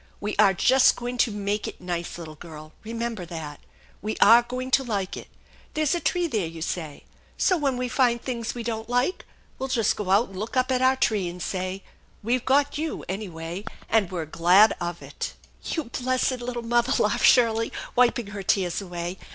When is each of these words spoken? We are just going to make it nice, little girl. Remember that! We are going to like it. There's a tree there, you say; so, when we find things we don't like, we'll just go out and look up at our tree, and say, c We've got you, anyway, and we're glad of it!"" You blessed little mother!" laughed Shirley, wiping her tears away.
We 0.19 0.35
are 0.37 0.55
just 0.55 0.95
going 0.95 1.19
to 1.19 1.31
make 1.31 1.67
it 1.67 1.79
nice, 1.79 2.17
little 2.17 2.33
girl. 2.33 2.73
Remember 2.83 3.23
that! 3.23 3.59
We 4.01 4.17
are 4.19 4.41
going 4.41 4.71
to 4.71 4.83
like 4.83 5.15
it. 5.15 5.27
There's 5.75 5.93
a 5.93 5.99
tree 5.99 6.25
there, 6.25 6.47
you 6.47 6.63
say; 6.63 7.03
so, 7.37 7.55
when 7.55 7.77
we 7.77 7.87
find 7.87 8.19
things 8.19 8.55
we 8.55 8.63
don't 8.63 8.89
like, 8.89 9.25
we'll 9.59 9.69
just 9.69 9.95
go 9.95 10.09
out 10.09 10.29
and 10.29 10.39
look 10.39 10.57
up 10.57 10.71
at 10.71 10.81
our 10.81 10.95
tree, 10.95 11.29
and 11.29 11.39
say, 11.39 11.83
c 11.83 11.83
We've 12.23 12.45
got 12.45 12.79
you, 12.79 13.05
anyway, 13.07 13.63
and 13.89 14.09
we're 14.11 14.25
glad 14.25 14.73
of 14.81 15.03
it!"" 15.03 15.35
You 15.71 15.83
blessed 15.83 16.41
little 16.41 16.63
mother!" 16.63 16.93
laughed 17.03 17.27
Shirley, 17.27 17.71
wiping 17.95 18.31
her 18.33 18.41
tears 18.41 18.81
away. 18.81 19.19